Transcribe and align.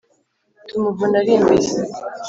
tumuvuna 0.67 1.15
ari 1.21 1.31
imbere 1.37 1.67